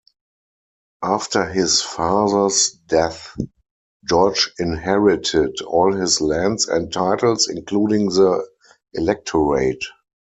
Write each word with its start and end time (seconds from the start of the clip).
After 1.03 1.45
his 1.45 1.83
father's 1.83 2.71
death, 2.71 3.37
George 4.03 4.51
inherited 4.57 5.61
all 5.61 5.93
his 5.93 6.19
lands 6.19 6.67
and 6.67 6.91
titles, 6.91 7.47
including 7.47 8.07
the 8.07 8.47
electorate. 8.93 9.85